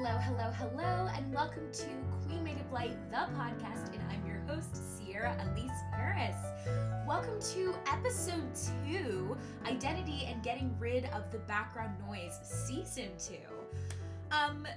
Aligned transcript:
Hello, 0.00 0.16
hello, 0.20 0.52
hello, 0.52 1.08
and 1.16 1.34
welcome 1.34 1.68
to 1.72 1.86
Queen 2.24 2.44
Made 2.44 2.60
of 2.60 2.70
Light, 2.70 2.96
the 3.10 3.26
podcast, 3.36 3.92
and 3.92 4.00
I'm 4.08 4.24
your 4.24 4.38
host, 4.46 4.76
Sierra 4.96 5.36
Elise 5.50 5.72
Harris. 5.92 6.36
Welcome 7.04 7.40
to 7.54 7.74
episode 7.88 8.48
two 8.86 9.36
Identity 9.66 10.28
and 10.30 10.40
Getting 10.44 10.72
Rid 10.78 11.06
of 11.06 11.32
the 11.32 11.38
Background 11.38 11.94
Noise, 12.06 12.38
season 12.44 13.08
two. 13.18 13.42
Um, 14.30 14.68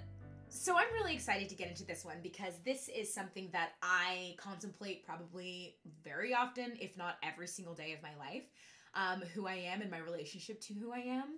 so 0.50 0.76
I'm 0.76 0.92
really 0.92 1.14
excited 1.14 1.50
to 1.50 1.56
get 1.56 1.68
into 1.68 1.86
this 1.86 2.04
one 2.04 2.18
because 2.24 2.56
this 2.66 2.90
is 2.90 3.14
something 3.14 3.48
that 3.54 3.74
I 3.84 4.34
contemplate 4.38 5.06
probably 5.06 5.76
very 6.04 6.34
often, 6.34 6.74
if 6.82 6.98
not 6.98 7.18
every 7.22 7.48
single 7.48 7.76
day 7.76 7.94
of 7.94 8.02
my 8.02 8.16
life. 8.18 8.46
Um, 8.96 9.22
who 9.36 9.46
I 9.48 9.54
am 9.54 9.82
and 9.82 9.92
my 9.92 10.00
relationship 10.00 10.59
to 10.62 10.73
who 10.73 10.91
I 10.91 10.98
am. 10.98 11.38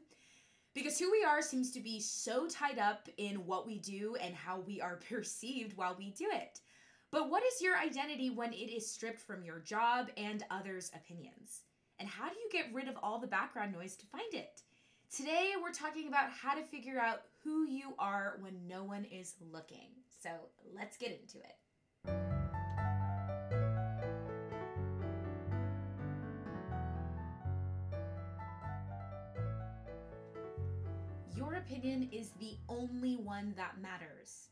Because 0.73 0.97
who 0.97 1.11
we 1.11 1.23
are 1.23 1.41
seems 1.41 1.71
to 1.71 1.79
be 1.79 1.99
so 1.99 2.47
tied 2.47 2.79
up 2.79 3.07
in 3.17 3.45
what 3.45 3.67
we 3.67 3.77
do 3.77 4.15
and 4.15 4.33
how 4.33 4.59
we 4.59 4.81
are 4.81 4.95
perceived 5.09 5.77
while 5.77 5.95
we 5.97 6.11
do 6.11 6.27
it. 6.31 6.61
But 7.11 7.29
what 7.29 7.43
is 7.43 7.61
your 7.61 7.77
identity 7.77 8.31
when 8.31 8.53
it 8.53 8.71
is 8.71 8.89
stripped 8.89 9.19
from 9.19 9.43
your 9.43 9.59
job 9.59 10.09
and 10.17 10.43
others' 10.49 10.91
opinions? 10.95 11.61
And 11.99 12.09
how 12.09 12.27
do 12.27 12.35
you 12.35 12.49
get 12.51 12.73
rid 12.73 12.87
of 12.87 12.97
all 13.03 13.19
the 13.19 13.27
background 13.27 13.71
noise 13.71 13.95
to 13.97 14.07
find 14.07 14.33
it? 14.33 14.61
Today, 15.15 15.51
we're 15.61 15.71
talking 15.71 16.07
about 16.07 16.31
how 16.31 16.55
to 16.55 16.63
figure 16.63 16.99
out 16.99 17.21
who 17.43 17.67
you 17.67 17.93
are 17.99 18.37
when 18.41 18.67
no 18.67 18.83
one 18.83 19.05
is 19.05 19.35
looking. 19.51 19.89
So 20.23 20.29
let's 20.75 20.97
get 20.97 21.11
into 21.11 21.37
it. 21.37 21.55
Your 31.43 31.55
opinion 31.55 32.07
is 32.13 32.29
the 32.39 32.55
only 32.69 33.17
one 33.17 33.53
that 33.57 33.81
matters. 33.81 34.47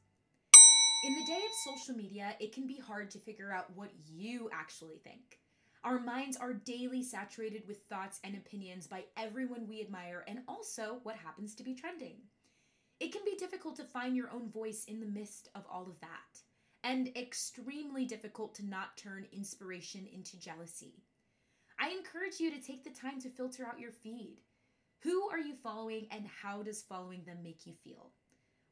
In 1.06 1.14
the 1.14 1.24
day 1.26 1.38
of 1.38 1.78
social 1.80 1.96
media, 1.96 2.36
it 2.42 2.52
can 2.52 2.68
be 2.68 2.80
hard 2.80 3.10
to 3.12 3.18
figure 3.18 3.54
out 3.54 3.74
what 3.76 3.92
you 4.06 4.50
actually 4.52 4.98
think. 4.98 5.40
Our 5.86 6.02
minds 6.02 6.36
are 6.36 6.52
daily 6.52 7.02
saturated 7.02 7.64
with 7.66 7.86
thoughts 7.88 8.20
and 8.26 8.36
opinions 8.36 8.88
by 8.88 9.06
everyone 9.16 9.70
we 9.70 9.80
admire 9.80 10.26
and 10.28 10.40
also 10.50 10.98
what 11.04 11.16
happens 11.16 11.56
to 11.56 11.64
be 11.64 11.74
trending. 11.74 12.18
It 13.00 13.14
can 13.14 13.22
be 13.24 13.38
difficult 13.38 13.78
to 13.78 13.86
find 13.86 14.14
your 14.14 14.30
own 14.30 14.52
voice 14.52 14.84
in 14.86 15.00
the 15.00 15.06
midst 15.06 15.48
of 15.56 15.64
all 15.72 15.84
of 15.84 16.00
that, 16.02 16.42
and 16.84 17.16
extremely 17.16 18.04
difficult 18.04 18.54
to 18.56 18.66
not 18.66 18.98
turn 18.98 19.28
inspiration 19.32 20.10
into 20.14 20.38
jealousy. 20.38 21.06
I 21.80 21.92
encourage 21.92 22.42
you 22.42 22.52
to 22.52 22.62
take 22.62 22.84
the 22.84 22.90
time 22.90 23.22
to 23.22 23.30
filter 23.30 23.66
out 23.66 23.80
your 23.80 23.94
feed. 23.94 24.42
Who 25.04 25.30
are 25.32 25.40
you 25.40 25.56
following 25.64 26.08
and 26.12 26.26
how 26.28 26.62
does 26.62 26.84
following 26.84 27.24
them 27.26 27.38
make 27.44 27.66
you 27.66 27.74
feel? 27.84 28.12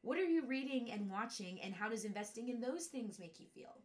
What 0.02 0.16
are 0.16 0.24
you 0.24 0.46
reading 0.46 0.92
and 0.92 1.10
watching 1.10 1.60
and 1.60 1.74
how 1.74 1.88
does 1.88 2.04
investing 2.04 2.48
in 2.48 2.60
those 2.60 2.86
things 2.86 3.18
make 3.18 3.40
you 3.40 3.46
feel? 3.52 3.76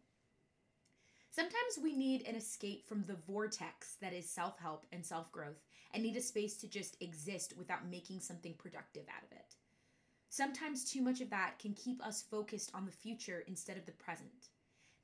Sometimes 1.30 1.78
we 1.82 1.92
need 1.92 2.26
an 2.26 2.36
escape 2.36 2.86
from 2.86 3.02
the 3.02 3.18
vortex 3.26 3.96
that 4.00 4.12
is 4.12 4.30
self 4.30 4.58
help 4.60 4.86
and 4.92 5.04
self 5.04 5.30
growth 5.32 5.60
and 5.92 6.02
need 6.02 6.16
a 6.16 6.20
space 6.20 6.56
to 6.58 6.68
just 6.68 6.96
exist 7.00 7.54
without 7.58 7.90
making 7.90 8.20
something 8.20 8.54
productive 8.54 9.04
out 9.08 9.24
of 9.24 9.32
it. 9.32 9.56
Sometimes 10.28 10.84
too 10.84 11.02
much 11.02 11.20
of 11.20 11.30
that 11.30 11.58
can 11.58 11.74
keep 11.74 12.04
us 12.04 12.22
focused 12.30 12.70
on 12.74 12.86
the 12.86 12.92
future 12.92 13.42
instead 13.48 13.76
of 13.76 13.86
the 13.86 13.92
present. 13.92 14.50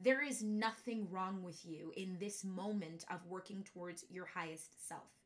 There 0.01 0.23
is 0.25 0.43
nothing 0.43 1.11
wrong 1.11 1.43
with 1.43 1.67
you 1.67 1.93
in 1.97 2.19
this 2.19 2.45
moment 2.45 3.05
of 3.11 3.27
working 3.27 3.65
towards 3.65 4.05
your 4.09 4.27
highest 4.27 4.87
self. 4.89 5.22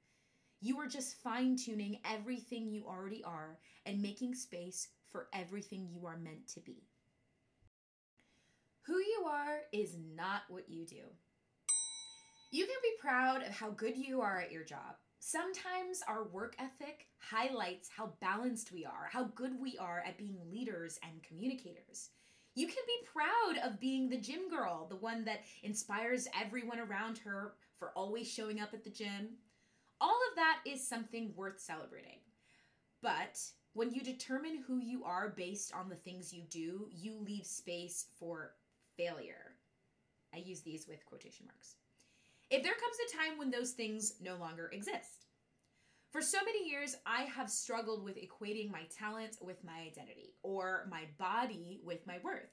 You 0.61 0.79
are 0.81 0.87
just 0.87 1.23
fine 1.23 1.57
tuning 1.57 1.99
everything 2.05 2.71
you 2.71 2.87
already 2.87 3.23
are 3.23 3.59
and 3.85 4.01
making 4.01 4.35
space 4.35 4.89
for 5.13 5.29
everything 5.33 5.89
you 5.93 6.07
are 6.07 6.17
meant 6.17 6.49
to 6.49 6.61
be. 6.61 6.83
Who 8.87 8.97
you 8.97 9.27
are 9.29 9.61
is 9.73 9.97
not 10.15 10.43
what 10.49 10.69
you 10.69 10.87
do. 10.87 11.03
You 12.53 12.65
can 12.65 12.77
be 12.83 12.95
proud 13.01 13.43
of 13.43 13.53
how 13.53 13.71
good 13.71 13.97
you 13.97 14.21
are 14.21 14.41
at 14.41 14.53
your 14.53 14.65
job. 14.65 14.97
Sometimes 15.19 16.03
our 16.07 16.25
work 16.29 16.55
ethic 16.59 17.09
highlights 17.19 17.89
how 17.95 18.13
balanced 18.21 18.73
we 18.73 18.85
are, 18.85 19.09
how 19.13 19.25
good 19.35 19.61
we 19.61 19.77
are 19.79 20.05
at 20.07 20.17
being 20.17 20.39
leaders 20.51 20.99
and 21.03 21.23
communicators. 21.23 22.11
You 22.55 22.67
can 22.67 22.77
be 22.87 23.07
proud 23.13 23.69
of 23.69 23.81
being 23.81 24.09
the 24.09 24.21
gym 24.21 24.49
girl, 24.49 24.87
the 24.89 24.97
one 24.97 25.25
that 25.25 25.45
inspires 25.63 26.29
everyone 26.41 26.79
around 26.79 27.19
her 27.19 27.55
for 27.79 27.91
always 27.97 28.31
showing 28.31 28.61
up 28.61 28.73
at 28.73 28.85
the 28.85 28.91
gym. 28.91 29.37
All 30.01 30.19
of 30.31 30.37
that 30.37 30.61
is 30.67 30.87
something 30.87 31.33
worth 31.35 31.61
celebrating. 31.61 32.19
But 33.03 33.41
when 33.73 33.91
you 33.91 34.01
determine 34.01 34.63
who 34.67 34.79
you 34.79 35.05
are 35.05 35.35
based 35.37 35.73
on 35.75 35.89
the 35.89 35.97
things 35.97 36.33
you 36.33 36.43
do, 36.51 36.89
you 36.93 37.15
leave 37.21 37.47
space 37.47 38.07
for 38.19 38.55
failure. 38.97 39.55
I 40.35 40.39
use 40.39 40.63
these 40.63 40.87
with 40.89 41.05
quotation 41.07 41.47
marks. 41.47 41.77
If 42.51 42.63
there 42.63 42.75
comes 42.75 42.97
a 42.97 43.17
time 43.17 43.39
when 43.39 43.51
those 43.51 43.73
things 43.73 44.15
no 44.21 44.37
longer 44.37 44.71
exist. 44.73 45.27
For 46.11 46.23
so 46.23 46.39
many 46.45 46.69
years, 46.69 46.97
I 47.05 47.23
have 47.23 47.51
struggled 47.51 48.03
with 48.05 48.17
equating 48.17 48.71
my 48.71 48.85
talent 48.97 49.37
with 49.43 49.63
my 49.65 49.81
identity 49.81 50.35
or 50.43 50.87
my 50.91 51.03
body 51.19 51.81
with 51.85 52.07
my 52.07 52.19
worth. 52.23 52.49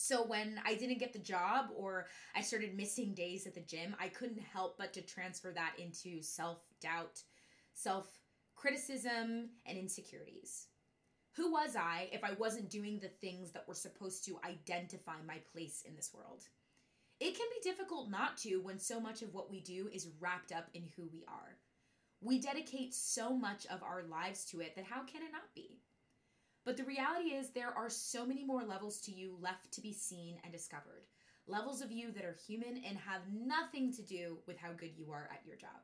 So 0.00 0.22
when 0.22 0.60
I 0.64 0.76
didn't 0.76 1.00
get 1.00 1.12
the 1.12 1.18
job 1.18 1.66
or 1.76 2.06
I 2.34 2.40
started 2.40 2.76
missing 2.76 3.14
days 3.14 3.48
at 3.48 3.54
the 3.54 3.60
gym, 3.60 3.96
I 4.00 4.06
couldn't 4.06 4.40
help 4.40 4.78
but 4.78 4.92
to 4.92 5.02
transfer 5.02 5.52
that 5.52 5.72
into 5.76 6.22
self 6.22 6.62
doubt, 6.80 7.20
self 7.74 8.20
criticism, 8.54 9.50
and 9.66 9.76
insecurities. 9.76 10.68
Who 11.32 11.50
was 11.50 11.74
I 11.74 12.08
if 12.12 12.22
I 12.22 12.32
wasn't 12.34 12.70
doing 12.70 13.00
the 13.00 13.08
things 13.08 13.50
that 13.52 13.66
were 13.66 13.74
supposed 13.74 14.24
to 14.26 14.38
identify 14.44 15.16
my 15.26 15.38
place 15.52 15.82
in 15.84 15.96
this 15.96 16.14
world? 16.14 16.42
It 17.18 17.36
can 17.36 17.46
be 17.50 17.68
difficult 17.68 18.08
not 18.08 18.36
to 18.38 18.58
when 18.58 18.78
so 18.78 19.00
much 19.00 19.22
of 19.22 19.34
what 19.34 19.50
we 19.50 19.60
do 19.60 19.88
is 19.92 20.10
wrapped 20.20 20.52
up 20.52 20.68
in 20.74 20.84
who 20.94 21.08
we 21.12 21.24
are. 21.26 21.58
We 22.20 22.40
dedicate 22.40 22.94
so 22.94 23.36
much 23.36 23.66
of 23.66 23.82
our 23.82 24.04
lives 24.04 24.44
to 24.46 24.60
it 24.60 24.76
that 24.76 24.84
how 24.84 25.02
can 25.02 25.22
it 25.22 25.32
not 25.32 25.52
be? 25.56 25.80
But 26.64 26.76
the 26.76 26.84
reality 26.84 27.30
is, 27.30 27.50
there 27.50 27.72
are 27.76 27.88
so 27.88 28.26
many 28.26 28.44
more 28.44 28.62
levels 28.62 29.00
to 29.02 29.12
you 29.12 29.36
left 29.40 29.72
to 29.72 29.80
be 29.80 29.92
seen 29.92 30.38
and 30.44 30.52
discovered. 30.52 31.06
Levels 31.46 31.80
of 31.80 31.90
you 31.90 32.12
that 32.12 32.24
are 32.24 32.36
human 32.46 32.82
and 32.86 32.98
have 32.98 33.22
nothing 33.32 33.92
to 33.94 34.02
do 34.02 34.38
with 34.46 34.58
how 34.58 34.72
good 34.72 34.92
you 34.96 35.10
are 35.12 35.30
at 35.32 35.46
your 35.46 35.56
job. 35.56 35.80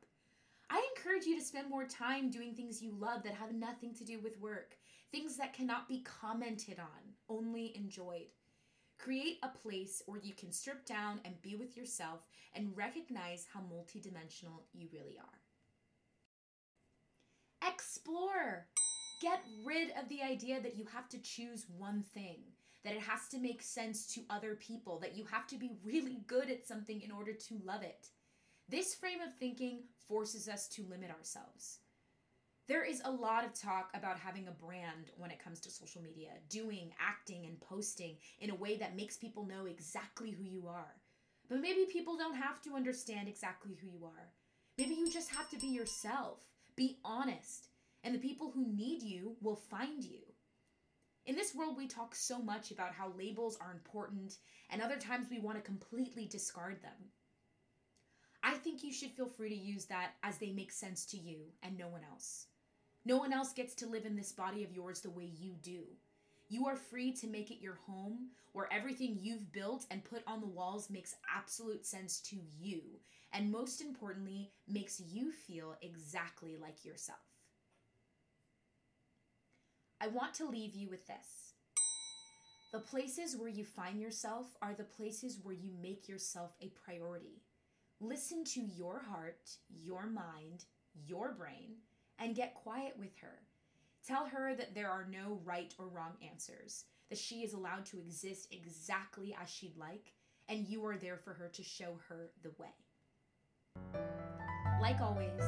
I 0.71 0.87
encourage 0.97 1.25
you 1.25 1.39
to 1.39 1.45
spend 1.45 1.71
more 1.71 1.87
time 1.87 2.31
doing 2.31 2.55
things 2.55 2.83
you 2.83 2.93
love 2.99 3.23
that 3.23 3.35
have 3.35 3.53
nothing 3.53 3.95
to 3.95 4.05
do 4.05 4.19
with 4.21 4.39
work, 4.41 4.77
things 5.11 5.37
that 5.37 5.55
cannot 5.55 5.89
be 5.89 6.03
commented 6.03 6.79
on, 6.79 7.15
only 7.29 7.77
enjoyed. 7.77 8.29
Create 8.99 9.39
a 9.43 9.49
place 9.49 10.03
where 10.07 10.21
you 10.21 10.35
can 10.35 10.53
strip 10.53 10.85
down 10.85 11.21
and 11.25 11.41
be 11.43 11.57
with 11.57 11.77
yourself 11.77 12.21
and 12.55 12.77
recognize 12.77 13.47
how 13.53 13.61
multidimensional 13.61 14.63
you 14.73 14.89
really 14.93 15.19
are. 15.19 15.41
Explore. 17.69 18.67
Get 19.25 19.43
rid 19.65 19.89
of 19.99 20.07
the 20.11 20.21
idea 20.23 20.61
that 20.61 20.77
you 20.77 20.85
have 20.93 21.09
to 21.09 21.19
choose 21.19 21.65
one 21.79 22.03
thing, 22.13 22.41
that 22.85 22.93
it 22.93 23.01
has 23.01 23.27
to 23.31 23.39
make 23.39 23.63
sense 23.63 24.07
to 24.13 24.21
other 24.29 24.55
people, 24.55 24.99
that 24.99 25.17
you 25.17 25.25
have 25.25 25.47
to 25.47 25.57
be 25.57 25.79
really 25.83 26.19
good 26.27 26.51
at 26.51 26.67
something 26.67 27.01
in 27.01 27.11
order 27.11 27.33
to 27.33 27.61
love 27.65 27.83
it. 27.83 28.09
This 28.69 28.95
frame 28.95 29.23
of 29.23 29.35
thinking 29.35 29.85
forces 30.07 30.47
us 30.47 30.69
to 30.69 30.85
limit 30.91 31.11
ourselves. 31.11 31.79
There 32.69 32.85
is 32.85 33.01
a 33.03 33.11
lot 33.11 33.47
of 33.47 33.55
talk 33.55 33.89
about 33.95 34.19
having 34.19 34.47
a 34.47 34.51
brand 34.51 35.11
when 35.17 35.31
it 35.31 35.43
comes 35.43 35.59
to 35.61 35.71
social 35.71 36.03
media, 36.03 36.33
doing, 36.51 36.93
acting, 37.01 37.47
and 37.47 37.59
posting 37.63 38.19
in 38.41 38.51
a 38.51 38.55
way 38.55 38.77
that 38.77 38.95
makes 38.95 39.17
people 39.17 39.47
know 39.47 39.65
exactly 39.65 40.33
who 40.33 40.45
you 40.45 40.69
are. 40.69 41.01
But 41.49 41.63
maybe 41.63 41.87
people 41.91 42.19
don't 42.19 42.37
have 42.37 42.61
to 42.65 42.75
understand 42.75 43.29
exactly 43.29 43.73
who 43.81 43.87
you 43.89 44.05
are. 44.05 44.33
Maybe 44.77 44.95
you 44.95 45.11
just 45.11 45.31
have 45.31 45.49
to 45.49 45.59
be 45.59 45.69
yourself, 45.69 46.41
be 46.77 46.99
honest, 47.07 47.69
and 48.05 48.15
the 48.15 48.19
people 48.19 48.53
who 48.55 48.73
need 48.73 49.03
you 49.03 49.35
will 49.41 49.57
find 49.57 50.05
you. 50.05 50.21
In 51.27 51.35
this 51.35 51.55
world, 51.55 51.77
we 51.77 51.89
talk 51.89 52.15
so 52.15 52.39
much 52.39 52.71
about 52.71 52.93
how 52.93 53.13
labels 53.19 53.57
are 53.61 53.73
important, 53.73 54.37
and 54.71 54.83
other 54.83 54.97
times 54.97 55.29
we 55.31 55.39
want 55.41 55.57
to 55.57 55.63
completely 55.63 56.27
discard 56.27 56.83
them. 56.83 57.11
I 58.43 58.53
think 58.55 58.85
you 58.85 58.93
should 58.93 59.13
feel 59.13 59.27
free 59.27 59.49
to 59.49 59.55
use 59.57 59.87
that 59.87 60.13
as 60.23 60.37
they 60.37 60.51
make 60.51 60.71
sense 60.71 61.07
to 61.07 61.17
you 61.17 61.39
and 61.63 61.79
no 61.79 61.89
one 61.89 62.03
else. 62.13 62.49
No 63.07 63.17
one 63.17 63.33
else 63.33 63.55
gets 63.55 63.75
to 63.77 63.87
live 63.87 64.05
in 64.05 64.17
this 64.17 64.33
body 64.33 64.65
of 64.65 64.73
yours 64.73 65.01
the 65.01 65.09
way 65.09 65.31
you 65.41 65.55
do. 65.63 65.85
You 66.51 66.67
are 66.67 66.77
free 66.77 67.11
to 67.13 67.27
make 67.27 67.51
it 67.51 67.63
your 67.63 67.79
home 67.87 68.29
where 68.53 68.71
everything 68.71 69.17
you've 69.19 69.51
built 69.51 69.87
and 69.91 70.05
put 70.05 70.23
on 70.27 70.41
the 70.41 70.47
walls 70.47 70.91
makes 70.91 71.17
absolute 71.35 71.87
sense 71.87 72.21
to 72.21 72.37
you, 72.61 72.83
and 73.33 73.51
most 73.51 73.81
importantly, 73.81 74.53
makes 74.69 75.01
you 75.01 75.33
feel 75.33 75.75
exactly 75.81 76.59
like 76.61 76.85
yourself. 76.85 77.34
I 80.05 80.09
want 80.09 80.35
to 80.35 80.47
leave 80.47 80.75
you 80.75 80.91
with 80.91 81.07
this. 81.07 81.55
The 82.73 82.79
places 82.79 83.39
where 83.39 83.49
you 83.49 83.65
find 83.65 83.99
yourself 83.99 84.49
are 84.61 84.75
the 84.75 84.85
places 84.85 85.39
where 85.43 85.55
you 85.55 85.71
make 85.81 86.11
yourself 86.11 86.51
a 86.61 86.71
priority. 86.85 87.41
Listen 88.01 88.45
to 88.53 88.61
your 88.61 89.01
heart, 89.01 89.49
your 89.71 90.05
mind, 90.05 90.67
your 91.07 91.33
brain, 91.33 91.77
and 92.19 92.37
get 92.37 92.55
quiet 92.55 92.93
with 92.99 93.17
her. 93.23 93.41
Tell 94.07 94.27
her 94.27 94.55
that 94.55 94.75
there 94.75 94.91
are 94.91 95.09
no 95.11 95.41
right 95.43 95.73
or 95.79 95.87
wrong 95.87 96.13
answers, 96.31 96.85
that 97.09 97.17
she 97.17 97.37
is 97.37 97.55
allowed 97.55 97.87
to 97.87 97.99
exist 97.99 98.49
exactly 98.53 99.35
as 99.43 99.49
she'd 99.49 99.79
like, 99.79 100.13
and 100.51 100.69
you 100.69 100.85
are 100.85 100.99
there 100.99 101.17
for 101.17 101.33
her 101.33 101.49
to 101.49 101.63
show 101.63 101.97
her 102.11 102.29
the 102.43 102.53
way. 102.59 102.75
Like 104.83 105.01
always, 105.01 105.43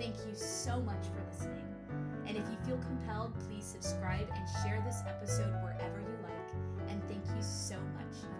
thank 0.00 0.16
you 0.26 0.34
so 0.34 0.80
much 0.80 1.04
for 1.06 1.24
listening. 1.30 1.79
And 2.26 2.36
if 2.36 2.44
you 2.48 2.56
feel 2.64 2.78
compelled, 2.78 3.32
please 3.48 3.64
subscribe 3.64 4.28
and 4.34 4.48
share 4.62 4.82
this 4.86 5.02
episode 5.06 5.52
wherever 5.62 6.00
you 6.00 6.18
like. 6.22 6.90
And 6.90 7.02
thank 7.08 7.24
you 7.36 7.42
so 7.42 7.76
much 7.96 8.39